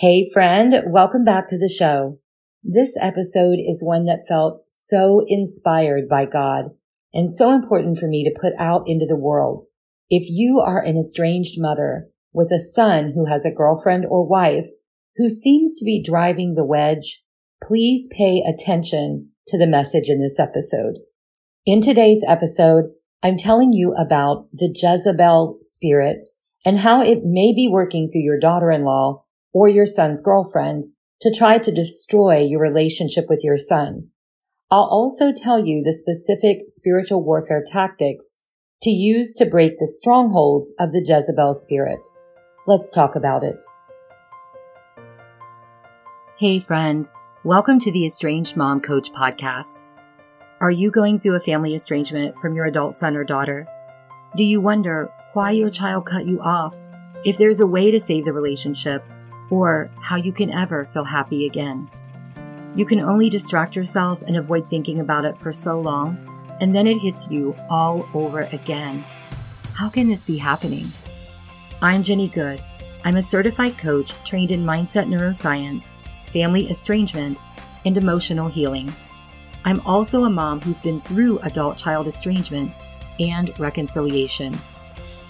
Hey 0.00 0.30
friend, 0.32 0.76
welcome 0.86 1.26
back 1.26 1.46
to 1.48 1.58
the 1.58 1.68
show. 1.68 2.20
This 2.64 2.96
episode 3.02 3.58
is 3.58 3.84
one 3.84 4.06
that 4.06 4.24
felt 4.26 4.62
so 4.66 5.22
inspired 5.28 6.08
by 6.08 6.24
God 6.24 6.70
and 7.12 7.30
so 7.30 7.52
important 7.52 7.98
for 7.98 8.06
me 8.06 8.24
to 8.24 8.40
put 8.40 8.54
out 8.58 8.84
into 8.86 9.04
the 9.04 9.14
world. 9.14 9.66
If 10.08 10.24
you 10.30 10.58
are 10.58 10.82
an 10.82 10.96
estranged 10.96 11.56
mother 11.58 12.08
with 12.32 12.50
a 12.50 12.58
son 12.58 13.12
who 13.14 13.26
has 13.26 13.44
a 13.44 13.52
girlfriend 13.52 14.06
or 14.08 14.26
wife 14.26 14.68
who 15.16 15.28
seems 15.28 15.74
to 15.74 15.84
be 15.84 16.02
driving 16.02 16.54
the 16.54 16.64
wedge, 16.64 17.22
please 17.62 18.08
pay 18.16 18.40
attention 18.40 19.28
to 19.48 19.58
the 19.58 19.66
message 19.66 20.08
in 20.08 20.22
this 20.22 20.38
episode. 20.38 20.94
In 21.66 21.82
today's 21.82 22.24
episode, 22.26 22.84
I'm 23.22 23.36
telling 23.36 23.74
you 23.74 23.92
about 23.98 24.48
the 24.50 24.74
Jezebel 24.74 25.58
spirit 25.60 26.20
and 26.64 26.78
how 26.78 27.02
it 27.02 27.18
may 27.22 27.52
be 27.54 27.68
working 27.70 28.08
through 28.08 28.22
your 28.22 28.40
daughter-in-law 28.40 29.24
or 29.52 29.68
your 29.68 29.86
son's 29.86 30.20
girlfriend 30.20 30.84
to 31.20 31.34
try 31.36 31.58
to 31.58 31.72
destroy 31.72 32.38
your 32.38 32.60
relationship 32.60 33.26
with 33.28 33.42
your 33.42 33.58
son. 33.58 34.08
I'll 34.70 34.84
also 34.84 35.32
tell 35.32 35.64
you 35.64 35.82
the 35.82 35.92
specific 35.92 36.68
spiritual 36.68 37.24
warfare 37.24 37.64
tactics 37.66 38.36
to 38.82 38.90
use 38.90 39.34
to 39.34 39.44
break 39.44 39.78
the 39.78 39.86
strongholds 39.88 40.72
of 40.78 40.92
the 40.92 41.04
Jezebel 41.04 41.54
spirit. 41.54 42.00
Let's 42.66 42.90
talk 42.90 43.16
about 43.16 43.42
it. 43.42 43.62
Hey 46.38 46.60
friend, 46.60 47.10
welcome 47.44 47.78
to 47.80 47.90
the 47.90 48.06
Estranged 48.06 48.56
Mom 48.56 48.80
Coach 48.80 49.12
podcast. 49.12 49.86
Are 50.60 50.70
you 50.70 50.90
going 50.90 51.18
through 51.18 51.34
a 51.34 51.40
family 51.40 51.74
estrangement 51.74 52.38
from 52.38 52.54
your 52.54 52.66
adult 52.66 52.94
son 52.94 53.16
or 53.16 53.24
daughter? 53.24 53.66
Do 54.36 54.44
you 54.44 54.60
wonder 54.60 55.12
why 55.32 55.50
your 55.50 55.70
child 55.70 56.06
cut 56.06 56.26
you 56.26 56.40
off, 56.40 56.76
if 57.24 57.36
there's 57.36 57.60
a 57.60 57.66
way 57.66 57.90
to 57.90 57.98
save 57.98 58.24
the 58.24 58.32
relationship, 58.32 59.02
or 59.50 59.90
how 60.00 60.16
you 60.16 60.32
can 60.32 60.50
ever 60.50 60.86
feel 60.86 61.04
happy 61.04 61.46
again? 61.46 61.90
You 62.74 62.86
can 62.86 63.00
only 63.00 63.28
distract 63.28 63.74
yourself 63.74 64.22
and 64.22 64.36
avoid 64.36 64.70
thinking 64.70 65.00
about 65.00 65.24
it 65.24 65.36
for 65.36 65.52
so 65.52 65.80
long, 65.80 66.16
and 66.60 66.74
then 66.74 66.86
it 66.86 66.98
hits 66.98 67.30
you 67.30 67.56
all 67.68 68.08
over 68.14 68.42
again. 68.52 69.04
How 69.74 69.88
can 69.88 70.08
this 70.08 70.24
be 70.24 70.38
happening? 70.38 70.86
I'm 71.82 72.02
Jenny 72.02 72.28
Good. 72.28 72.62
I'm 73.04 73.16
a 73.16 73.22
certified 73.22 73.78
coach 73.78 74.12
trained 74.24 74.52
in 74.52 74.64
mindset 74.64 75.08
neuroscience, 75.08 75.94
family 76.32 76.70
estrangement, 76.70 77.38
and 77.84 77.96
emotional 77.96 78.48
healing. 78.48 78.92
I'm 79.64 79.80
also 79.80 80.24
a 80.24 80.30
mom 80.30 80.60
who's 80.60 80.80
been 80.80 81.00
through 81.02 81.38
adult 81.40 81.76
child 81.76 82.06
estrangement 82.06 82.76
and 83.18 83.58
reconciliation. 83.58 84.58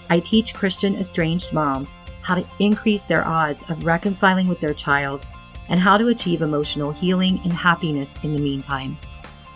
I 0.09 0.19
teach 0.19 0.53
Christian 0.53 0.97
estranged 0.97 1.53
moms 1.53 1.95
how 2.21 2.35
to 2.35 2.47
increase 2.59 3.03
their 3.03 3.25
odds 3.25 3.63
of 3.69 3.85
reconciling 3.85 4.47
with 4.47 4.59
their 4.59 4.73
child 4.73 5.25
and 5.69 5.79
how 5.79 5.97
to 5.97 6.07
achieve 6.07 6.41
emotional 6.41 6.91
healing 6.91 7.39
and 7.43 7.53
happiness 7.53 8.17
in 8.23 8.33
the 8.33 8.41
meantime. 8.41 8.97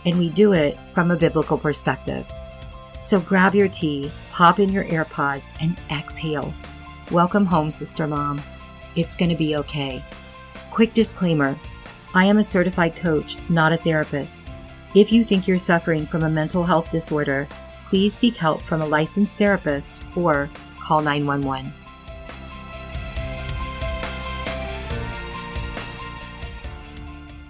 And 0.05 0.17
we 0.17 0.29
do 0.29 0.53
it 0.53 0.77
from 0.93 1.11
a 1.11 1.15
biblical 1.15 1.57
perspective. 1.57 2.31
So 3.01 3.19
grab 3.19 3.53
your 3.53 3.67
tea, 3.67 4.11
pop 4.31 4.59
in 4.59 4.69
your 4.69 4.85
AirPods, 4.85 5.51
and 5.61 5.79
exhale. 5.91 6.53
Welcome 7.11 7.45
home, 7.45 7.69
Sister 7.69 8.07
Mom. 8.07 8.41
It's 8.95 9.15
going 9.15 9.29
to 9.29 9.35
be 9.35 9.55
okay. 9.57 10.03
Quick 10.71 10.93
disclaimer 10.93 11.59
I 12.13 12.25
am 12.25 12.37
a 12.37 12.43
certified 12.43 12.95
coach, 12.95 13.37
not 13.49 13.73
a 13.73 13.77
therapist. 13.77 14.49
If 14.95 15.11
you 15.11 15.23
think 15.23 15.47
you're 15.47 15.59
suffering 15.59 16.07
from 16.07 16.23
a 16.23 16.29
mental 16.29 16.63
health 16.63 16.89
disorder, 16.89 17.47
please 17.89 18.15
seek 18.15 18.37
help 18.37 18.61
from 18.61 18.81
a 18.81 18.87
licensed 18.87 19.37
therapist 19.37 20.01
or 20.15 20.49
call 20.79 21.01
911. 21.01 21.73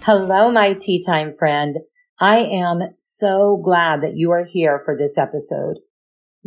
Hello, 0.06 0.52
my 0.52 0.72
tea 0.72 1.02
time 1.04 1.34
friend. 1.36 1.78
I 2.20 2.36
am 2.36 2.78
so 2.96 3.60
glad 3.60 4.02
that 4.02 4.14
you 4.14 4.30
are 4.30 4.44
here 4.44 4.80
for 4.84 4.96
this 4.96 5.18
episode. 5.18 5.78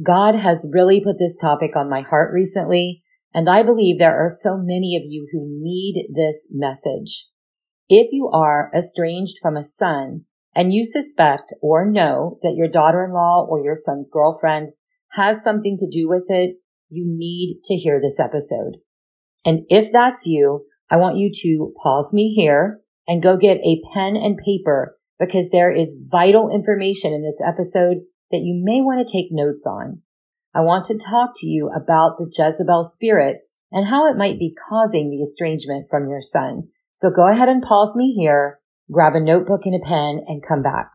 God 0.01 0.35
has 0.35 0.71
really 0.71 1.01
put 1.03 1.19
this 1.19 1.37
topic 1.37 1.75
on 1.75 1.89
my 1.89 1.99
heart 1.99 2.31
recently, 2.33 3.03
and 3.33 3.49
I 3.49 3.63
believe 3.63 3.99
there 3.99 4.15
are 4.15 4.29
so 4.29 4.55
many 4.55 4.95
of 4.95 5.03
you 5.05 5.27
who 5.33 5.59
need 5.61 6.07
this 6.15 6.47
message. 6.53 7.25
If 7.89 8.13
you 8.13 8.29
are 8.33 8.71
estranged 8.73 9.39
from 9.41 9.57
a 9.57 9.63
son, 9.65 10.23
and 10.55 10.73
you 10.73 10.85
suspect 10.85 11.53
or 11.61 11.85
know 11.85 12.39
that 12.41 12.55
your 12.55 12.69
daughter-in-law 12.69 13.45
or 13.49 13.61
your 13.61 13.75
son's 13.75 14.09
girlfriend 14.09 14.69
has 15.11 15.43
something 15.43 15.75
to 15.79 15.89
do 15.91 16.07
with 16.07 16.27
it, 16.29 16.55
you 16.87 17.03
need 17.05 17.59
to 17.65 17.75
hear 17.75 17.99
this 17.99 18.21
episode. 18.21 18.77
And 19.43 19.65
if 19.67 19.91
that's 19.91 20.25
you, 20.25 20.65
I 20.89 20.95
want 20.95 21.17
you 21.17 21.29
to 21.41 21.73
pause 21.83 22.13
me 22.13 22.33
here 22.33 22.79
and 23.09 23.21
go 23.21 23.35
get 23.35 23.57
a 23.57 23.81
pen 23.93 24.15
and 24.15 24.37
paper 24.37 24.97
because 25.19 25.49
there 25.49 25.71
is 25.71 25.99
vital 26.07 26.49
information 26.49 27.11
in 27.11 27.21
this 27.21 27.41
episode 27.45 27.97
that 28.31 28.41
you 28.41 28.61
may 28.63 28.79
want 28.79 29.05
to 29.05 29.11
take 29.11 29.27
notes 29.31 29.67
on. 29.67 30.01
I 30.55 30.61
want 30.61 30.85
to 30.85 30.97
talk 30.97 31.31
to 31.37 31.47
you 31.47 31.69
about 31.75 32.17
the 32.17 32.31
Jezebel 32.31 32.85
spirit 32.85 33.41
and 33.69 33.87
how 33.87 34.09
it 34.09 34.17
might 34.17 34.39
be 34.39 34.55
causing 34.69 35.09
the 35.09 35.21
estrangement 35.21 35.87
from 35.89 36.07
your 36.07 36.21
son. 36.21 36.69
So 36.93 37.09
go 37.09 37.27
ahead 37.27 37.49
and 37.49 37.61
pause 37.61 37.95
me 37.95 38.13
here 38.13 38.59
grab 38.91 39.15
a 39.15 39.19
notebook 39.19 39.61
and 39.65 39.75
a 39.75 39.85
pen 39.85 40.21
and 40.27 40.45
come 40.45 40.61
back. 40.61 40.91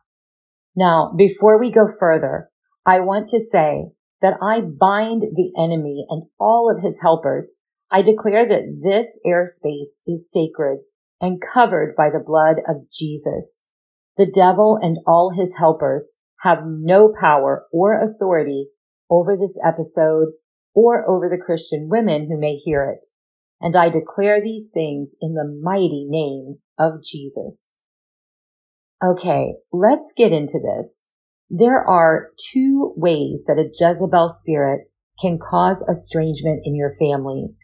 Now, 0.76 1.12
before 1.16 1.58
we 1.58 1.70
go 1.70 1.86
further, 1.98 2.50
I 2.84 3.00
want 3.00 3.28
to 3.28 3.40
say 3.40 3.86
that 4.20 4.34
I 4.42 4.60
bind 4.60 5.22
the 5.34 5.52
enemy 5.56 6.06
and 6.08 6.24
all 6.38 6.70
of 6.70 6.82
his 6.82 7.00
helpers. 7.02 7.52
I 7.90 8.02
declare 8.02 8.46
that 8.48 8.80
this 8.82 9.18
airspace 9.24 10.00
is 10.06 10.30
sacred 10.32 10.80
and 11.20 11.42
covered 11.52 11.94
by 11.96 12.10
the 12.10 12.22
blood 12.24 12.56
of 12.68 12.90
Jesus. 12.90 13.66
The 14.16 14.26
devil 14.26 14.78
and 14.80 14.98
all 15.06 15.32
his 15.36 15.56
helpers 15.58 16.10
have 16.40 16.58
no 16.64 17.12
power 17.18 17.66
or 17.72 18.00
authority 18.00 18.68
over 19.10 19.36
this 19.36 19.58
episode 19.64 20.28
or 20.74 21.08
over 21.08 21.28
the 21.28 21.42
Christian 21.42 21.88
women 21.88 22.28
who 22.28 22.38
may 22.38 22.56
hear 22.56 22.84
it. 22.84 23.06
And 23.60 23.76
I 23.76 23.88
declare 23.88 24.42
these 24.42 24.70
things 24.72 25.14
in 25.20 25.34
the 25.34 25.60
mighty 25.62 26.06
name 26.08 26.58
of 26.78 27.02
Jesus. 27.02 27.80
Okay, 29.02 29.54
let's 29.72 30.12
get 30.16 30.32
into 30.32 30.58
this. 30.58 31.08
There 31.50 31.78
are 31.78 32.30
two 32.52 32.94
ways 32.96 33.44
that 33.46 33.58
a 33.58 33.68
Jezebel 33.68 34.28
spirit 34.28 34.90
can 35.20 35.38
cause 35.38 35.84
estrangement 35.88 36.62
in 36.64 36.74
your 36.74 36.90
family. 36.98 37.54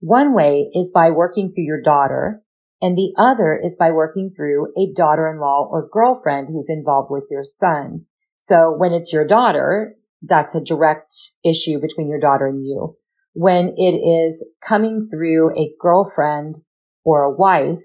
One 0.00 0.34
way 0.34 0.70
is 0.74 0.92
by 0.94 1.10
working 1.10 1.48
through 1.48 1.64
your 1.64 1.82
daughter, 1.82 2.42
and 2.80 2.96
the 2.96 3.12
other 3.18 3.58
is 3.62 3.76
by 3.78 3.90
working 3.90 4.32
through 4.34 4.72
a 4.76 4.92
daughter-in-law 4.94 5.68
or 5.70 5.88
girlfriend 5.92 6.48
who's 6.48 6.68
involved 6.68 7.10
with 7.10 7.26
your 7.30 7.44
son. 7.44 8.06
So 8.38 8.74
when 8.76 8.92
it's 8.92 9.12
your 9.12 9.26
daughter, 9.26 9.96
that's 10.22 10.54
a 10.54 10.60
direct 10.60 11.14
issue 11.44 11.80
between 11.80 12.08
your 12.08 12.20
daughter 12.20 12.46
and 12.46 12.64
you. 12.64 12.96
When 13.34 13.74
it 13.76 13.94
is 13.94 14.46
coming 14.66 15.08
through 15.10 15.56
a 15.58 15.72
girlfriend 15.80 16.58
or 17.04 17.22
a 17.22 17.34
wife, 17.34 17.82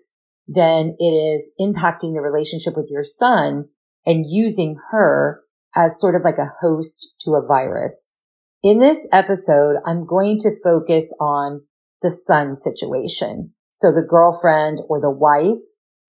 then 0.48 0.96
it 1.00 1.06
is 1.06 1.52
impacting 1.60 2.14
the 2.14 2.22
relationship 2.22 2.76
with 2.76 2.88
your 2.90 3.04
son 3.04 3.70
and 4.06 4.26
using 4.28 4.78
her 4.92 5.42
as 5.76 6.00
sort 6.00 6.16
of 6.16 6.24
like 6.24 6.38
a 6.38 6.52
host 6.62 7.14
to 7.22 7.32
a 7.32 7.46
virus. 7.46 8.18
In 8.62 8.80
this 8.80 9.08
episode, 9.12 9.76
I'm 9.86 10.06
going 10.06 10.40
to 10.40 10.62
focus 10.64 11.14
on 11.20 11.64
the 12.02 12.12
son 12.12 12.56
situation. 12.56 13.54
So 13.74 13.92
the 13.92 14.06
girlfriend 14.08 14.80
or 14.88 15.02
the 15.02 15.12
wife 15.12 15.62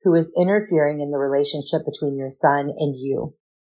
who 0.02 0.14
is 0.14 0.30
interfering 0.36 1.00
in 1.00 1.10
the 1.10 1.18
relationship 1.18 1.80
between 1.84 2.16
your 2.16 2.28
son 2.28 2.68
and 2.76 2.94
you. 2.94 3.34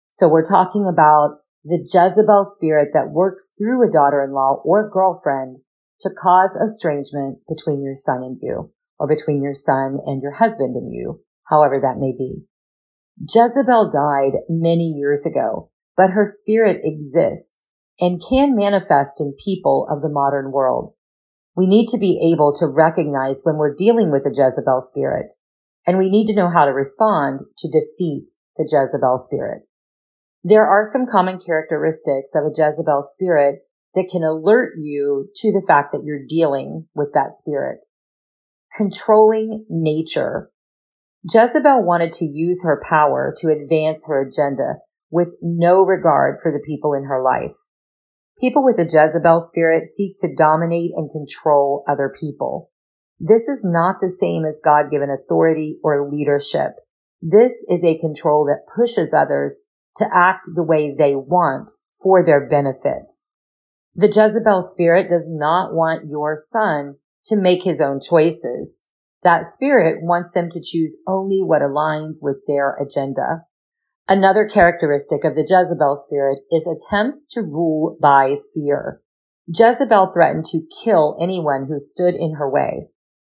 So 0.09 0.27
we're 0.27 0.43
talking 0.43 0.87
about 0.91 1.37
the 1.63 1.79
Jezebel 1.79 2.51
spirit 2.55 2.89
that 2.93 3.11
works 3.11 3.51
through 3.57 3.87
a 3.87 3.91
daughter-in-law 3.91 4.63
or 4.65 4.89
girlfriend 4.89 5.57
to 6.01 6.09
cause 6.09 6.55
estrangement 6.55 7.39
between 7.47 7.83
your 7.83 7.95
son 7.95 8.23
and 8.23 8.39
you 8.41 8.71
or 8.97 9.07
between 9.07 9.43
your 9.43 9.53
son 9.53 9.99
and 10.03 10.21
your 10.21 10.33
husband 10.33 10.75
and 10.75 10.91
you, 10.91 11.21
however 11.47 11.79
that 11.79 11.99
may 11.99 12.11
be. 12.11 12.41
Jezebel 13.21 13.91
died 13.91 14.39
many 14.49 14.87
years 14.87 15.27
ago, 15.27 15.69
but 15.95 16.09
her 16.09 16.25
spirit 16.25 16.81
exists 16.83 17.65
and 17.99 18.21
can 18.27 18.55
manifest 18.55 19.21
in 19.21 19.37
people 19.43 19.87
of 19.91 20.01
the 20.01 20.09
modern 20.09 20.51
world. 20.51 20.94
We 21.55 21.67
need 21.67 21.87
to 21.87 21.97
be 21.97 22.31
able 22.33 22.53
to 22.55 22.67
recognize 22.67 23.41
when 23.43 23.55
we're 23.57 23.75
dealing 23.75 24.11
with 24.11 24.25
a 24.25 24.33
Jezebel 24.33 24.81
spirit, 24.81 25.31
and 25.87 25.97
we 25.97 26.09
need 26.09 26.27
to 26.27 26.35
know 26.35 26.49
how 26.49 26.65
to 26.65 26.71
respond 26.71 27.41
to 27.59 27.69
defeat 27.69 28.31
the 28.57 28.67
Jezebel 28.69 29.17
spirit. 29.17 29.63
There 30.43 30.67
are 30.67 30.83
some 30.83 31.05
common 31.09 31.39
characteristics 31.39 32.31
of 32.35 32.43
a 32.43 32.53
Jezebel 32.55 33.07
spirit 33.11 33.59
that 33.95 34.09
can 34.11 34.23
alert 34.23 34.73
you 34.77 35.29
to 35.37 35.51
the 35.51 35.65
fact 35.65 35.91
that 35.93 36.03
you're 36.03 36.25
dealing 36.27 36.87
with 36.93 37.13
that 37.13 37.35
spirit 37.35 37.85
controlling 38.75 39.65
nature. 39.69 40.49
Jezebel 41.23 41.83
wanted 41.83 42.11
to 42.13 42.25
use 42.25 42.63
her 42.63 42.83
power 42.87 43.33
to 43.37 43.49
advance 43.49 44.05
her 44.07 44.21
agenda 44.21 44.75
with 45.09 45.29
no 45.41 45.81
regard 45.81 46.39
for 46.41 46.51
the 46.51 46.63
people 46.65 46.93
in 46.93 47.05
her 47.05 47.23
life. 47.23 47.55
People 48.39 48.63
with 48.63 48.77
a 48.79 48.83
Jezebel 48.83 49.39
spirit 49.41 49.87
seek 49.87 50.17
to 50.19 50.35
dominate 50.35 50.91
and 50.95 51.09
control 51.09 51.83
other 51.87 52.13
people. 52.19 52.69
This 53.19 53.47
is 53.47 53.63
not 53.63 53.97
the 54.01 54.09
same 54.09 54.43
as 54.45 54.59
God 54.63 54.91
given 54.91 55.09
authority 55.09 55.79
or 55.83 56.09
leadership. 56.11 56.71
This 57.21 57.53
is 57.69 57.83
a 57.83 57.97
control 57.97 58.45
that 58.45 58.67
pushes 58.75 59.13
others 59.13 59.59
to 59.97 60.05
act 60.13 60.47
the 60.53 60.63
way 60.63 60.93
they 60.93 61.15
want 61.15 61.71
for 62.01 62.25
their 62.25 62.45
benefit. 62.45 63.13
The 63.95 64.07
Jezebel 64.07 64.61
spirit 64.63 65.09
does 65.09 65.29
not 65.31 65.73
want 65.73 66.09
your 66.09 66.35
son 66.35 66.95
to 67.27 67.37
make 67.37 67.63
his 67.63 67.79
own 67.79 68.01
choices. 68.01 68.83
That 69.23 69.51
spirit 69.53 70.03
wants 70.03 70.33
them 70.33 70.49
to 70.49 70.61
choose 70.61 70.97
only 71.07 71.41
what 71.41 71.61
aligns 71.61 72.17
with 72.21 72.37
their 72.45 72.75
agenda. 72.75 73.45
Another 74.07 74.45
characteristic 74.45 75.23
of 75.23 75.33
the 75.33 75.45
Jezebel 75.47 75.95
spirit 75.95 76.39
is 76.51 76.67
attempts 76.67 77.27
to 77.31 77.41
rule 77.41 77.97
by 77.99 78.35
fear. 78.53 79.01
Jezebel 79.47 80.11
threatened 80.13 80.45
to 80.45 80.67
kill 80.83 81.17
anyone 81.19 81.65
who 81.67 81.79
stood 81.79 82.13
in 82.13 82.35
her 82.35 82.49
way. 82.49 82.89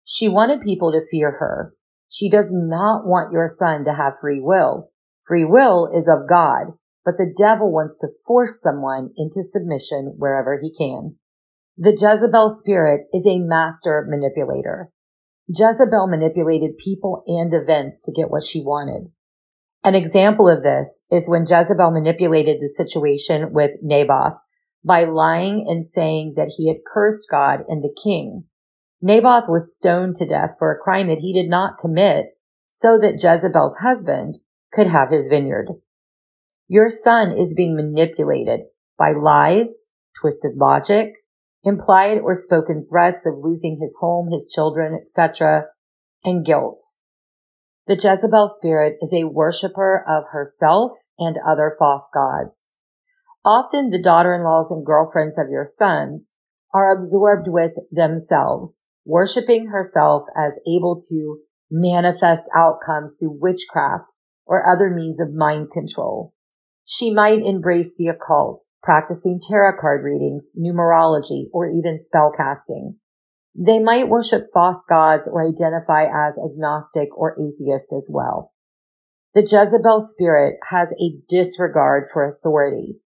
She 0.03 0.27
wanted 0.27 0.61
people 0.61 0.91
to 0.91 1.07
fear 1.09 1.31
her. 1.39 1.73
She 2.09 2.29
does 2.29 2.49
not 2.51 3.05
want 3.05 3.31
your 3.31 3.47
son 3.47 3.85
to 3.85 3.93
have 3.93 4.19
free 4.19 4.41
will. 4.41 4.91
Free 5.25 5.45
will 5.45 5.89
is 5.93 6.09
of 6.09 6.27
God, 6.27 6.73
but 7.05 7.15
the 7.17 7.33
devil 7.35 7.71
wants 7.71 7.97
to 7.99 8.09
force 8.25 8.61
someone 8.61 9.11
into 9.15 9.43
submission 9.43 10.15
wherever 10.17 10.59
he 10.61 10.73
can. 10.73 11.15
The 11.77 11.91
Jezebel 11.91 12.49
spirit 12.49 13.07
is 13.13 13.25
a 13.25 13.39
master 13.39 14.05
manipulator. 14.09 14.91
Jezebel 15.47 16.07
manipulated 16.07 16.77
people 16.77 17.23
and 17.25 17.53
events 17.53 18.01
to 18.01 18.11
get 18.11 18.29
what 18.29 18.43
she 18.43 18.59
wanted. 18.61 19.11
An 19.87 19.95
example 19.95 20.49
of 20.49 20.63
this 20.63 21.05
is 21.09 21.29
when 21.29 21.45
Jezebel 21.47 21.91
manipulated 21.91 22.57
the 22.59 22.67
situation 22.67 23.53
with 23.53 23.71
Naboth 23.81 24.33
by 24.83 25.05
lying 25.05 25.65
and 25.65 25.87
saying 25.87 26.33
that 26.35 26.55
he 26.57 26.67
had 26.67 26.83
cursed 26.93 27.29
God 27.31 27.59
and 27.69 27.81
the 27.81 27.95
king. 28.03 28.43
Naboth 29.01 29.45
was 29.47 29.73
stoned 29.73 30.17
to 30.17 30.27
death 30.27 30.55
for 30.59 30.73
a 30.73 30.77
crime 30.77 31.07
that 31.07 31.19
he 31.19 31.31
did 31.31 31.49
not 31.49 31.77
commit 31.79 32.37
so 32.67 32.99
that 32.99 33.23
Jezebel's 33.23 33.77
husband 33.77 34.39
could 34.73 34.87
have 34.87 35.09
his 35.09 35.29
vineyard. 35.29 35.69
Your 36.67 36.89
son 36.89 37.31
is 37.31 37.53
being 37.55 37.73
manipulated 37.73 38.63
by 38.99 39.13
lies, 39.13 39.85
twisted 40.19 40.57
logic, 40.57 41.13
implied 41.63 42.17
or 42.19 42.35
spoken 42.35 42.85
threats 42.89 43.25
of 43.25 43.35
losing 43.37 43.79
his 43.81 43.95
home, 44.01 44.33
his 44.33 44.51
children, 44.53 44.99
etc., 45.01 45.67
and 46.25 46.45
guilt. 46.45 46.83
The 47.87 47.95
Jezebel 47.95 48.49
spirit 48.49 48.97
is 48.99 49.13
a 49.13 49.29
worshiper 49.29 50.03
of 50.05 50.25
herself 50.31 50.91
and 51.17 51.37
other 51.47 51.73
false 51.79 52.09
gods. 52.13 52.73
Often 53.45 53.91
the 53.91 54.01
daughter-in-laws 54.01 54.69
and 54.71 54.85
girlfriends 54.85 55.37
of 55.37 55.49
your 55.49 55.65
sons 55.65 56.31
are 56.73 56.91
absorbed 56.91 57.47
with 57.47 57.71
themselves, 57.89 58.81
worshiping 59.05 59.67
herself 59.67 60.23
as 60.35 60.59
able 60.67 60.99
to 61.09 61.39
manifest 61.71 62.49
outcomes 62.53 63.15
through 63.17 63.37
witchcraft 63.39 64.03
or 64.45 64.69
other 64.69 64.89
means 64.89 65.21
of 65.21 65.33
mind 65.33 65.71
control. 65.71 66.33
She 66.83 67.13
might 67.13 67.39
embrace 67.39 67.95
the 67.97 68.07
occult, 68.07 68.65
practicing 68.83 69.39
tarot 69.39 69.79
card 69.79 70.03
readings, 70.03 70.49
numerology, 70.59 71.45
or 71.53 71.69
even 71.69 71.97
spell 71.97 72.33
casting. 72.35 72.97
They 73.57 73.79
might 73.79 74.07
worship 74.07 74.45
false 74.53 74.85
gods 74.87 75.27
or 75.27 75.47
identify 75.47 76.03
as 76.03 76.37
agnostic 76.37 77.09
or 77.17 77.33
atheist 77.33 77.91
as 77.91 78.09
well. 78.13 78.53
The 79.33 79.41
Jezebel 79.41 79.99
spirit 80.01 80.57
has 80.69 80.93
a 80.93 81.17
disregard 81.27 82.05
for 82.13 82.23
authority. 82.23 82.99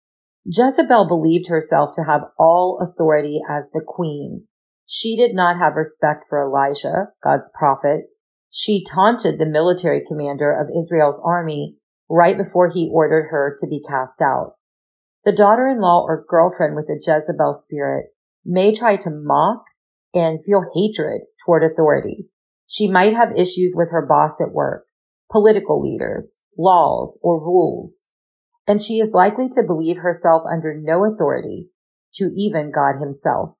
Jezebel 0.44 1.06
believed 1.06 1.48
herself 1.48 1.90
to 1.94 2.04
have 2.04 2.22
all 2.38 2.80
authority 2.82 3.40
as 3.48 3.70
the 3.72 3.82
queen. 3.86 4.46
She 4.86 5.16
did 5.16 5.34
not 5.34 5.56
have 5.58 5.76
respect 5.76 6.24
for 6.28 6.42
Elijah, 6.42 7.10
God's 7.22 7.50
prophet. 7.56 8.06
She 8.50 8.84
taunted 8.84 9.38
the 9.38 9.46
military 9.46 10.02
commander 10.06 10.50
of 10.50 10.76
Israel's 10.76 11.20
army 11.24 11.76
right 12.08 12.36
before 12.36 12.68
he 12.72 12.90
ordered 12.92 13.28
her 13.30 13.54
to 13.60 13.68
be 13.68 13.80
cast 13.88 14.20
out. 14.20 14.54
The 15.24 15.32
daughter-in-law 15.32 16.02
or 16.02 16.24
girlfriend 16.28 16.74
with 16.74 16.86
the 16.86 17.00
Jezebel 17.00 17.52
spirit 17.52 18.06
may 18.44 18.74
try 18.74 18.96
to 18.96 19.10
mock 19.10 19.64
and 20.14 20.44
feel 20.44 20.70
hatred 20.74 21.22
toward 21.44 21.62
authority. 21.62 22.28
She 22.66 22.88
might 22.88 23.14
have 23.14 23.36
issues 23.36 23.74
with 23.76 23.90
her 23.90 24.06
boss 24.06 24.40
at 24.40 24.52
work, 24.52 24.86
political 25.30 25.80
leaders, 25.80 26.36
laws, 26.56 27.18
or 27.22 27.40
rules. 27.40 28.06
And 28.66 28.80
she 28.80 28.98
is 28.98 29.14
likely 29.14 29.48
to 29.50 29.62
believe 29.62 29.98
herself 29.98 30.42
under 30.50 30.74
no 30.74 31.04
authority 31.04 31.70
to 32.14 32.30
even 32.36 32.70
God 32.70 33.00
himself. 33.00 33.56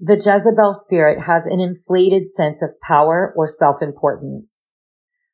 The 0.00 0.16
Jezebel 0.16 0.74
spirit 0.74 1.20
has 1.20 1.46
an 1.46 1.60
inflated 1.60 2.28
sense 2.28 2.62
of 2.62 2.80
power 2.80 3.32
or 3.36 3.48
self-importance. 3.48 4.68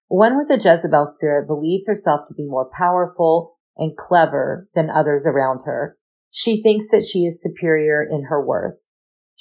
One 0.09 0.37
with 0.37 0.51
a 0.51 0.63
Jezebel 0.63 1.07
spirit 1.07 1.47
believes 1.47 1.87
herself 1.87 2.23
to 2.29 2.35
be 2.35 2.47
more 2.47 2.71
powerful 2.77 3.59
and 3.77 3.97
clever 3.97 4.69
than 4.75 4.91
others 4.91 5.27
around 5.27 5.63
her. 5.65 5.97
She 6.31 6.63
thinks 6.63 6.89
that 6.91 7.05
she 7.05 7.21
is 7.21 7.43
superior 7.43 8.03
in 8.03 8.25
her 8.25 8.45
worth. 8.45 8.80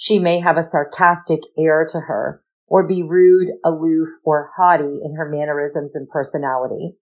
She 0.01 0.17
may 0.17 0.39
have 0.39 0.55
a 0.55 0.63
sarcastic 0.63 1.41
air 1.57 1.85
to 1.89 1.99
her 2.07 2.41
or 2.67 2.87
be 2.87 3.03
rude, 3.03 3.49
aloof, 3.65 4.07
or 4.23 4.49
haughty 4.55 5.01
in 5.03 5.15
her 5.17 5.29
mannerisms 5.29 5.93
and 5.93 6.07
personality. 6.07 6.95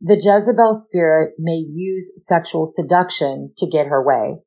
The 0.00 0.14
Jezebel 0.14 0.74
spirit 0.74 1.34
may 1.40 1.56
use 1.56 2.12
sexual 2.24 2.68
seduction 2.68 3.52
to 3.58 3.66
get 3.66 3.88
her 3.88 4.00
way. 4.00 4.42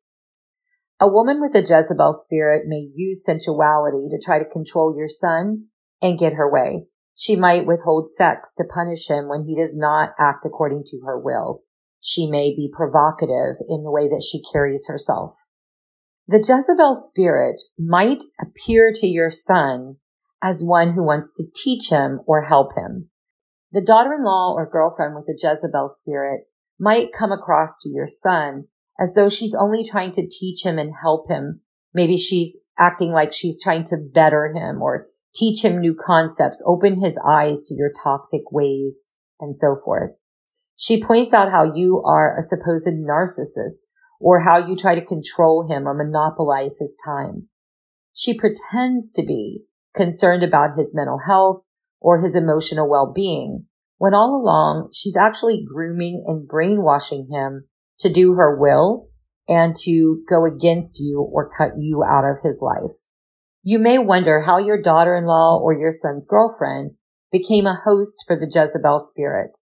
A 1.01 1.09
woman 1.09 1.41
with 1.41 1.53
a 1.55 1.59
Jezebel 1.59 2.13
spirit 2.13 2.67
may 2.67 2.87
use 2.95 3.25
sensuality 3.25 4.07
to 4.11 4.21
try 4.23 4.39
to 4.39 4.49
control 4.49 4.95
your 4.97 5.09
son 5.09 5.65
and 6.01 6.17
get 6.17 6.35
her 6.35 6.49
way. 6.49 6.85
She 7.15 7.35
might 7.35 7.65
withhold 7.65 8.07
sex 8.07 8.55
to 8.55 8.63
punish 8.63 9.09
him 9.09 9.27
when 9.27 9.43
he 9.43 9.57
does 9.57 9.75
not 9.75 10.11
act 10.17 10.45
according 10.45 10.83
to 10.85 11.01
her 11.05 11.19
will. 11.19 11.63
She 11.99 12.27
may 12.31 12.51
be 12.51 12.71
provocative 12.73 13.57
in 13.67 13.83
the 13.83 13.91
way 13.91 14.07
that 14.07 14.25
she 14.25 14.41
carries 14.53 14.87
herself. 14.87 15.35
The 16.27 16.39
Jezebel 16.39 16.95
spirit 16.95 17.61
might 17.77 18.23
appear 18.41 18.91
to 18.95 19.05
your 19.05 19.29
son 19.29 19.97
as 20.41 20.63
one 20.63 20.93
who 20.93 21.03
wants 21.03 21.31
to 21.33 21.43
teach 21.55 21.89
him 21.89 22.21
or 22.25 22.41
help 22.41 22.75
him. 22.75 23.09
The 23.71 23.81
daughter-in-law 23.81 24.53
or 24.53 24.69
girlfriend 24.69 25.13
with 25.13 25.27
the 25.27 25.37
Jezebel 25.39 25.89
spirit 25.89 26.47
might 26.79 27.13
come 27.13 27.31
across 27.31 27.77
to 27.81 27.89
your 27.89 28.07
son 28.07 28.65
as 28.99 29.13
though 29.13 29.29
she's 29.29 29.53
only 29.53 29.83
trying 29.83 30.11
to 30.13 30.27
teach 30.27 30.65
him 30.65 30.79
and 30.79 30.93
help 30.99 31.29
him. 31.29 31.61
Maybe 31.93 32.17
she's 32.17 32.57
acting 32.79 33.11
like 33.11 33.31
she's 33.31 33.61
trying 33.61 33.83
to 33.85 33.97
better 33.97 34.51
him 34.51 34.81
or 34.81 35.07
teach 35.35 35.63
him 35.63 35.79
new 35.79 35.93
concepts, 35.93 36.63
open 36.65 37.01
his 37.01 37.19
eyes 37.23 37.63
to 37.63 37.75
your 37.75 37.91
toxic 38.03 38.51
ways, 38.51 39.05
and 39.39 39.55
so 39.55 39.75
forth. 39.83 40.11
She 40.75 41.03
points 41.03 41.33
out 41.33 41.51
how 41.51 41.73
you 41.75 42.01
are 42.03 42.35
a 42.37 42.41
supposed 42.41 42.87
narcissist 42.87 43.87
or 44.19 44.41
how 44.41 44.57
you 44.57 44.75
try 44.75 44.95
to 44.95 45.05
control 45.05 45.67
him 45.69 45.87
or 45.87 45.93
monopolize 45.93 46.77
his 46.79 46.97
time. 47.05 47.47
She 48.13 48.37
pretends 48.37 49.11
to 49.13 49.23
be 49.23 49.63
concerned 49.95 50.43
about 50.43 50.77
his 50.77 50.93
mental 50.95 51.19
health 51.25 51.63
or 51.99 52.21
his 52.21 52.35
emotional 52.35 52.89
well-being 52.89 53.65
when 53.97 54.13
all 54.13 54.35
along 54.35 54.89
she's 54.93 55.17
actually 55.17 55.65
grooming 55.67 56.23
and 56.27 56.47
brainwashing 56.47 57.27
him 57.31 57.65
to 57.99 58.09
do 58.09 58.33
her 58.33 58.59
will 58.59 59.07
and 59.47 59.75
to 59.75 60.23
go 60.29 60.45
against 60.45 60.99
you 60.99 61.21
or 61.21 61.49
cut 61.49 61.71
you 61.77 62.03
out 62.03 62.25
of 62.25 62.37
his 62.43 62.61
life. 62.61 62.95
You 63.63 63.79
may 63.79 63.97
wonder 63.97 64.41
how 64.41 64.57
your 64.57 64.81
daughter-in-law 64.81 65.59
or 65.59 65.73
your 65.73 65.91
son's 65.91 66.27
girlfriend 66.27 66.91
became 67.31 67.65
a 67.65 67.81
host 67.83 68.23
for 68.27 68.37
the 68.37 68.49
Jezebel 68.51 68.99
spirit. 68.99 69.57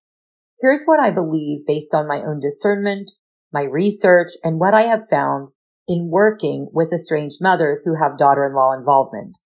Here's 0.60 0.86
what 0.86 1.00
I 1.00 1.12
believe 1.12 1.66
based 1.66 1.94
on 1.94 2.08
my 2.08 2.18
own 2.18 2.40
discernment 2.40 3.12
my 3.54 3.64
research, 3.64 4.30
and 4.44 4.60
what 4.60 4.74
I 4.74 4.84
have 4.84 5.08
found 5.10 5.50
in 5.88 6.10
working 6.10 6.70
with 6.74 6.92
estranged 6.92 7.40
mothers 7.42 7.84
who 7.84 7.96
have 7.96 8.18
daughter-in-law 8.18 8.74
involvement. 8.74 9.38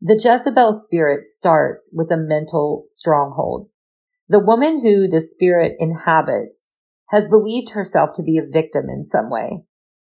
The 0.00 0.20
Jezebel 0.22 0.72
spirit 0.84 1.24
starts 1.24 1.90
with 1.94 2.10
a 2.10 2.16
mental 2.16 2.82
stronghold. 2.86 3.68
The 4.28 4.40
woman 4.40 4.82
who 4.82 5.08
the 5.08 5.20
spirit 5.20 5.76
inhabits 5.78 6.72
has 7.10 7.28
believed 7.28 7.70
herself 7.70 8.10
to 8.16 8.22
be 8.22 8.38
a 8.38 8.50
victim 8.50 8.86
in 8.90 9.04
some 9.04 9.30
way, 9.30 9.62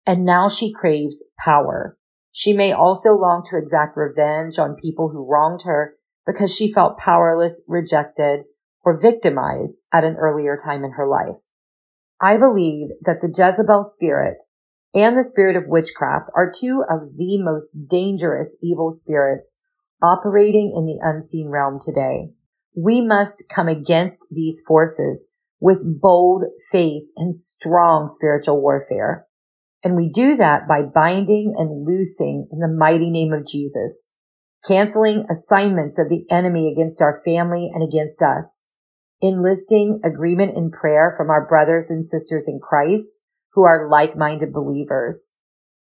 and 0.06 0.26
now 0.26 0.50
she 0.50 0.74
craves 0.74 1.24
power. 1.44 1.98
She 2.32 2.54
may 2.54 2.72
also 2.72 3.14
long 3.14 3.44
to 3.50 3.58
exact 3.58 3.96
revenge 3.96 4.60
on 4.60 4.76
people 4.76 5.10
who 5.10 5.30
wronged 5.30 5.62
her 5.64 5.96
because 6.26 6.54
she 6.54 6.72
felt 6.72 6.98
powerless, 6.98 7.64
rejected, 7.68 8.42
or 8.84 9.00
victimized 9.00 9.86
at 9.92 10.04
an 10.04 10.16
earlier 10.18 10.58
time 10.58 10.84
in 10.84 10.92
her 10.92 11.08
life. 11.08 11.38
I 12.22 12.38
believe 12.38 12.90
that 13.02 13.22
the 13.22 13.28
Jezebel 13.28 13.84
spirit 13.84 14.38
and 14.94 15.18
the 15.18 15.24
spirit 15.24 15.56
of 15.56 15.68
witchcraft 15.68 16.30
are 16.36 16.52
two 16.52 16.84
of 16.90 17.16
the 17.18 17.38
most 17.42 17.88
dangerous 17.88 18.58
evil 18.62 18.92
spirits 18.92 19.58
operating 20.02 20.74
in 20.76 20.86
the 20.86 21.00
unseen 21.02 21.50
realm 21.50 21.80
today. 21.84 22.32
We 22.76 23.02
must 23.02 23.46
come 23.54 23.68
against 23.68 24.28
these 24.32 24.62
forces 24.68 25.30
with 25.60 26.02
bold 26.02 26.44
faith 26.72 27.04
and 27.18 27.40
strong 27.40 28.08
spiritual 28.08 28.62
warfare. 28.62 29.26
And 29.84 29.96
we 29.96 30.10
do 30.10 30.36
that 30.38 30.68
by 30.68 30.82
binding 30.82 31.56
and 31.58 31.86
loosing 31.86 32.48
in 32.52 32.60
the 32.60 32.68
mighty 32.68 33.10
name 33.10 33.32
of 33.34 33.46
Jesus. 33.46 34.10
canceling 34.66 35.26
assignments 35.30 35.98
of 36.00 36.10
the 36.10 36.26
enemy 36.30 36.72
against 36.72 37.02
our 37.02 37.22
family 37.24 37.72
and 37.74 37.84
against 37.84 38.22
us, 38.22 38.69
enlisting 39.22 40.02
agreement 40.04 40.56
in 40.56 40.72
prayer 40.72 41.14
from 41.18 41.30
our 41.30 41.48
brothers 41.48 41.90
and 41.90 42.08
sisters 42.08 42.48
in 42.48 42.60
Christ 42.60 43.20
who 43.54 43.64
are 43.64 43.90
like-minded 43.90 44.54
believers. 44.54 45.36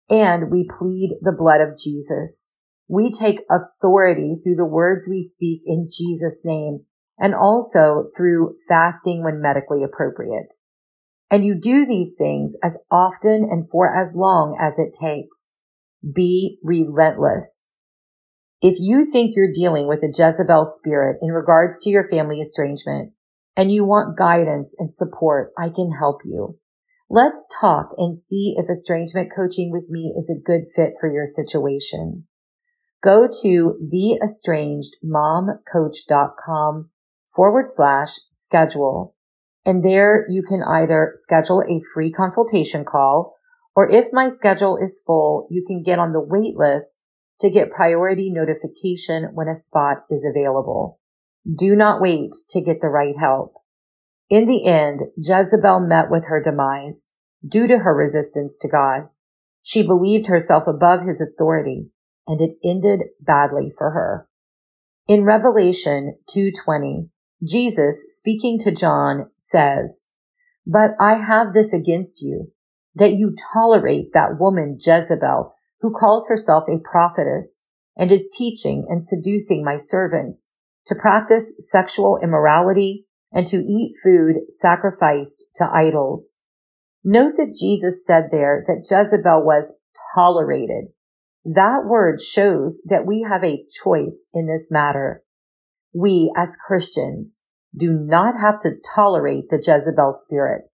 And 0.08 0.50
we 0.50 0.68
plead 0.78 1.16
the 1.20 1.36
blood 1.36 1.60
of 1.60 1.76
Jesus. 1.76 2.52
We 2.88 3.12
take 3.12 3.44
authority 3.48 4.36
through 4.42 4.56
the 4.56 4.64
words 4.64 5.06
we 5.08 5.22
speak 5.22 5.60
in 5.64 5.86
Jesus' 5.86 6.42
name 6.44 6.80
and 7.18 7.34
also 7.34 8.08
through 8.16 8.56
fasting 8.68 9.22
when 9.22 9.40
medically 9.40 9.84
appropriate. 9.84 10.54
And 11.30 11.44
you 11.44 11.54
do 11.54 11.86
these 11.86 12.16
things 12.18 12.56
as 12.64 12.78
often 12.90 13.46
and 13.48 13.68
for 13.70 13.94
as 13.94 14.16
long 14.16 14.58
as 14.60 14.80
it 14.80 14.96
takes. 14.98 15.54
Be 16.12 16.58
relentless. 16.64 17.72
If 18.60 18.76
you 18.80 19.06
think 19.10 19.36
you're 19.36 19.52
dealing 19.52 19.86
with 19.86 20.02
a 20.02 20.08
Jezebel 20.08 20.64
spirit 20.64 21.18
in 21.22 21.30
regards 21.30 21.80
to 21.82 21.90
your 21.90 22.08
family 22.08 22.40
estrangement 22.40 23.12
and 23.60 23.70
you 23.70 23.84
want 23.84 24.16
guidance 24.16 24.74
and 24.78 24.94
support, 24.94 25.52
I 25.58 25.68
can 25.68 25.92
help 25.98 26.22
you. 26.24 26.56
Let's 27.10 27.46
talk 27.60 27.88
and 27.98 28.16
see 28.16 28.54
if 28.56 28.70
estrangement 28.70 29.30
coaching 29.36 29.70
with 29.70 29.90
me 29.90 30.14
is 30.16 30.30
a 30.30 30.40
good 30.42 30.62
fit 30.74 30.94
for 30.98 31.12
your 31.12 31.26
situation. 31.26 32.26
Go 33.02 33.28
to 33.42 33.76
theestrangedmomcoach.com 33.92 36.90
forward 37.36 37.66
slash 37.68 38.20
schedule. 38.30 39.14
And 39.66 39.84
there 39.84 40.24
you 40.30 40.42
can 40.42 40.62
either 40.66 41.10
schedule 41.12 41.62
a 41.68 41.82
free 41.92 42.10
consultation 42.10 42.86
call 42.86 43.36
or 43.76 43.90
if 43.90 44.06
my 44.10 44.30
schedule 44.30 44.78
is 44.78 45.02
full, 45.06 45.46
you 45.50 45.62
can 45.66 45.82
get 45.82 45.98
on 45.98 46.14
the 46.14 46.20
wait 46.20 46.56
list 46.56 47.02
to 47.42 47.50
get 47.50 47.70
priority 47.70 48.32
notification 48.32 49.28
when 49.34 49.48
a 49.48 49.54
spot 49.54 50.06
is 50.08 50.24
available. 50.24 50.99
Do 51.46 51.74
not 51.74 52.00
wait 52.00 52.34
to 52.50 52.60
get 52.60 52.80
the 52.80 52.88
right 52.88 53.14
help. 53.18 53.54
In 54.28 54.46
the 54.46 54.66
end, 54.66 55.00
Jezebel 55.16 55.80
met 55.80 56.10
with 56.10 56.24
her 56.26 56.40
demise 56.40 57.10
due 57.46 57.66
to 57.66 57.78
her 57.78 57.94
resistance 57.94 58.58
to 58.58 58.68
God. 58.68 59.08
She 59.62 59.82
believed 59.82 60.26
herself 60.26 60.64
above 60.66 61.06
his 61.06 61.20
authority 61.20 61.90
and 62.26 62.40
it 62.40 62.58
ended 62.62 63.08
badly 63.20 63.72
for 63.76 63.90
her. 63.90 64.28
In 65.08 65.24
Revelation 65.24 66.18
2:20, 66.28 67.10
Jesus 67.42 68.16
speaking 68.16 68.58
to 68.60 68.70
John 68.70 69.30
says, 69.36 70.06
"But 70.66 70.94
I 71.00 71.14
have 71.14 71.52
this 71.52 71.72
against 71.72 72.22
you, 72.22 72.52
that 72.94 73.14
you 73.14 73.34
tolerate 73.52 74.12
that 74.12 74.38
woman 74.38 74.76
Jezebel, 74.78 75.54
who 75.80 75.90
calls 75.90 76.28
herself 76.28 76.68
a 76.68 76.78
prophetess 76.78 77.64
and 77.96 78.12
is 78.12 78.28
teaching 78.28 78.86
and 78.88 79.04
seducing 79.04 79.64
my 79.64 79.76
servants 79.76 80.50
to 80.86 80.94
practice 80.94 81.54
sexual 81.58 82.18
immorality 82.22 83.06
and 83.32 83.46
to 83.46 83.58
eat 83.58 83.94
food 84.02 84.36
sacrificed 84.48 85.50
to 85.56 85.68
idols." 85.72 86.38
Note 87.04 87.34
that 87.36 87.56
Jesus 87.58 88.04
said 88.06 88.28
there 88.30 88.64
that 88.66 88.86
Jezebel 88.88 89.44
was 89.44 89.72
tolerated. 90.14 90.92
That 91.44 91.84
word 91.86 92.20
shows 92.20 92.80
that 92.84 93.06
we 93.06 93.22
have 93.22 93.42
a 93.42 93.64
choice 93.82 94.26
in 94.34 94.46
this 94.46 94.70
matter. 94.70 95.22
We 95.94 96.32
as 96.36 96.56
Christians 96.56 97.40
do 97.74 97.92
not 97.92 98.38
have 98.38 98.60
to 98.60 98.76
tolerate 98.94 99.48
the 99.48 99.56
Jezebel 99.56 100.12
spirit. 100.12 100.64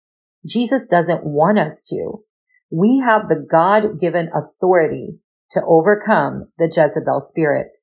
Jesus 0.45 0.87
doesn't 0.87 1.25
want 1.25 1.59
us 1.59 1.85
to. 1.91 2.25
We 2.71 2.99
have 2.99 3.29
the 3.29 3.47
God 3.49 4.01
given 4.01 4.31
authority 4.35 5.21
to 5.53 5.63
overcome 5.65 6.49
the 6.59 6.67
Jezebel 6.67 7.21
spirit. 7.21 7.77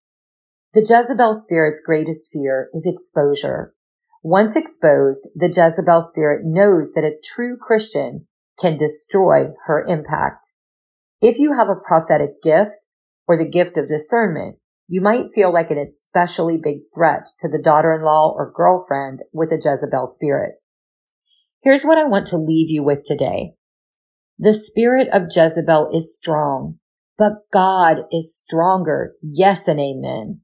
The 0.73 0.81
Jezebel 0.81 1.35
spirit's 1.35 1.81
greatest 1.85 2.31
fear 2.33 2.69
is 2.73 2.87
exposure. 2.87 3.75
Once 4.23 4.55
exposed, 4.55 5.29
the 5.35 5.47
Jezebel 5.47 6.01
spirit 6.01 6.41
knows 6.43 6.93
that 6.93 7.03
a 7.03 7.19
true 7.23 7.57
Christian 7.61 8.27
can 8.59 8.77
destroy 8.77 9.49
her 9.67 9.85
impact. 9.87 10.47
If 11.21 11.37
you 11.37 11.53
have 11.53 11.69
a 11.69 11.75
prophetic 11.75 12.41
gift 12.41 12.87
or 13.27 13.37
the 13.37 13.49
gift 13.49 13.77
of 13.77 13.87
discernment, 13.87 14.57
you 14.87 14.99
might 14.99 15.33
feel 15.35 15.53
like 15.53 15.69
an 15.69 15.77
especially 15.77 16.57
big 16.61 16.77
threat 16.95 17.27
to 17.39 17.47
the 17.47 17.61
daughter-in-law 17.61 18.33
or 18.35 18.51
girlfriend 18.55 19.19
with 19.31 19.51
a 19.51 19.61
Jezebel 19.63 20.07
spirit. 20.07 20.55
Here's 21.61 21.83
what 21.83 21.99
I 21.99 22.05
want 22.05 22.25
to 22.27 22.37
leave 22.37 22.69
you 22.69 22.83
with 22.83 23.03
today. 23.05 23.53
The 24.39 24.53
spirit 24.53 25.07
of 25.13 25.29
Jezebel 25.33 25.91
is 25.93 26.17
strong, 26.17 26.79
but 27.17 27.33
God 27.51 28.05
is 28.11 28.35
stronger. 28.35 29.13
Yes 29.21 29.67
and 29.67 29.79
amen. 29.79 30.41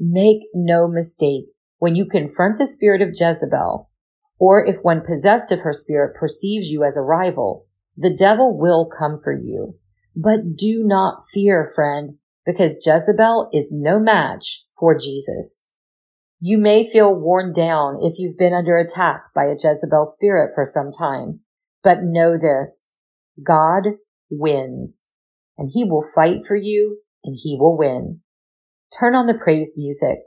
Make 0.00 0.48
no 0.54 0.88
mistake. 0.88 1.44
When 1.78 1.94
you 1.94 2.06
confront 2.06 2.56
the 2.56 2.66
spirit 2.66 3.02
of 3.02 3.10
Jezebel, 3.14 3.90
or 4.38 4.64
if 4.64 4.82
one 4.82 5.02
possessed 5.06 5.52
of 5.52 5.60
her 5.60 5.74
spirit 5.74 6.16
perceives 6.18 6.70
you 6.70 6.82
as 6.82 6.96
a 6.96 7.02
rival, 7.02 7.66
the 7.96 8.14
devil 8.14 8.58
will 8.58 8.88
come 8.98 9.20
for 9.22 9.32
you. 9.32 9.76
But 10.16 10.56
do 10.56 10.82
not 10.84 11.22
fear, 11.32 11.70
friend, 11.74 12.16
because 12.46 12.84
Jezebel 12.84 13.50
is 13.52 13.72
no 13.72 14.00
match 14.00 14.64
for 14.78 14.98
Jesus. 14.98 15.72
You 16.40 16.56
may 16.56 16.90
feel 16.90 17.14
worn 17.14 17.52
down 17.52 17.98
if 18.00 18.18
you've 18.18 18.38
been 18.38 18.54
under 18.54 18.78
attack 18.78 19.24
by 19.34 19.44
a 19.44 19.54
Jezebel 19.54 20.06
spirit 20.06 20.52
for 20.54 20.64
some 20.64 20.90
time, 20.90 21.40
but 21.84 22.02
know 22.02 22.38
this, 22.38 22.94
God 23.44 23.82
wins 24.30 25.08
and 25.58 25.70
he 25.74 25.84
will 25.84 26.06
fight 26.14 26.46
for 26.46 26.56
you 26.56 27.00
and 27.22 27.38
he 27.38 27.56
will 27.60 27.76
win. 27.76 28.20
Turn 28.98 29.14
on 29.14 29.26
the 29.26 29.34
praise 29.34 29.74
music. 29.76 30.18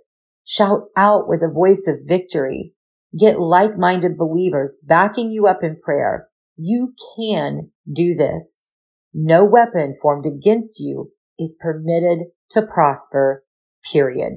Shout 0.46 0.84
out 0.96 1.28
with 1.28 1.42
a 1.42 1.52
voice 1.52 1.88
of 1.88 2.08
victory. 2.08 2.74
Get 3.18 3.40
like-minded 3.40 4.18
believers 4.18 4.78
backing 4.88 5.32
you 5.32 5.48
up 5.48 5.64
in 5.64 5.80
prayer. 5.84 6.30
You 6.56 6.94
can 7.18 7.72
do 7.92 8.16
this. 8.16 8.68
No 9.14 9.44
weapon 9.46 9.96
formed 10.02 10.26
against 10.26 10.80
you 10.80 11.12
is 11.38 11.58
permitted 11.60 12.28
to 12.52 12.62
prosper, 12.62 13.44
period. 13.92 14.34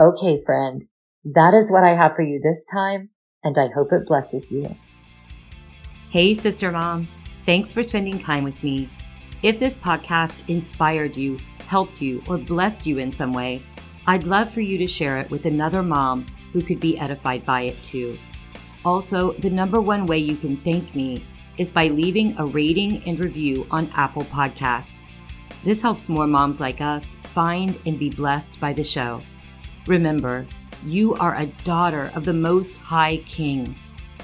Okay, 0.00 0.42
friend, 0.44 0.84
that 1.24 1.54
is 1.54 1.70
what 1.70 1.84
I 1.84 1.90
have 1.90 2.14
for 2.14 2.22
you 2.22 2.40
this 2.42 2.66
time, 2.72 3.10
and 3.44 3.58
I 3.58 3.68
hope 3.74 3.92
it 3.92 4.06
blesses 4.06 4.50
you. 4.50 4.76
Hey, 6.10 6.34
Sister 6.34 6.72
Mom, 6.72 7.08
thanks 7.44 7.72
for 7.72 7.82
spending 7.82 8.18
time 8.18 8.44
with 8.44 8.62
me. 8.62 8.88
If 9.42 9.58
this 9.58 9.78
podcast 9.78 10.48
inspired 10.48 11.16
you, 11.16 11.38
helped 11.68 12.00
you, 12.00 12.22
or 12.28 12.38
blessed 12.38 12.86
you 12.86 12.98
in 12.98 13.12
some 13.12 13.32
way, 13.32 13.62
I'd 14.06 14.24
love 14.24 14.50
for 14.50 14.62
you 14.62 14.78
to 14.78 14.86
share 14.86 15.18
it 15.18 15.30
with 15.30 15.44
another 15.44 15.82
mom 15.82 16.24
who 16.52 16.62
could 16.62 16.80
be 16.80 16.98
edified 16.98 17.44
by 17.44 17.60
it 17.62 17.82
too. 17.84 18.18
Also, 18.84 19.32
the 19.32 19.50
number 19.50 19.80
one 19.80 20.06
way 20.06 20.16
you 20.16 20.34
can 20.34 20.56
thank 20.58 20.94
me 20.94 21.22
is 21.58 21.72
by 21.72 21.88
leaving 21.88 22.34
a 22.38 22.46
rating 22.46 23.02
and 23.06 23.20
review 23.20 23.66
on 23.70 23.92
Apple 23.94 24.24
Podcasts. 24.24 25.10
This 25.62 25.82
helps 25.82 26.08
more 26.08 26.26
moms 26.26 26.58
like 26.58 26.80
us 26.80 27.16
find 27.34 27.78
and 27.84 27.98
be 27.98 28.08
blessed 28.08 28.58
by 28.60 28.72
the 28.72 28.84
show. 28.84 29.20
Remember, 29.86 30.46
you 30.86 31.14
are 31.16 31.36
a 31.36 31.46
daughter 31.64 32.10
of 32.14 32.24
the 32.24 32.32
Most 32.32 32.78
High 32.78 33.18
King, 33.26 33.74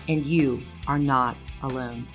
and 0.08 0.24
you 0.24 0.62
are 0.86 0.98
not 0.98 1.36
alone. 1.62 2.06